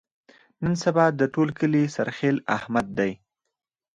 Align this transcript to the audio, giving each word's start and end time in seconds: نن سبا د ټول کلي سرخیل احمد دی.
نن 0.63 0.73
سبا 0.83 1.05
د 1.19 1.21
ټول 1.33 1.49
کلي 1.59 1.83
سرخیل 1.95 2.37
احمد 2.57 2.87
دی. 2.99 3.11